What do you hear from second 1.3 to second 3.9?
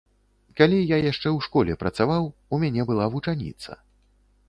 школе працаваў, у мяне была вучаніца.